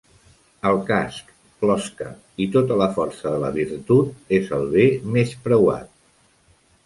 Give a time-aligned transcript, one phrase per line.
[0.69, 1.27] El casc
[1.65, 2.07] (closca)
[2.45, 5.93] i tota la força de la virtut és el bé més preuat